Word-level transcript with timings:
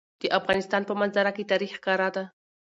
د 0.21 0.23
افغانستان 0.39 0.81
په 0.89 0.93
منظره 0.99 1.31
کې 1.35 1.49
تاریخ 1.51 1.71
ښکاره 1.79 2.09
ده. 2.15 2.23